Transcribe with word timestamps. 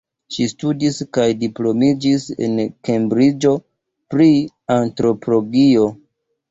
Ŝi 0.35 0.45
studis 0.51 0.97
kaj 1.17 1.25
diplomiĝis 1.43 2.25
en 2.47 2.57
Kembriĝo 2.91 3.55
pri 4.17 4.31
antropologio. 4.81 5.89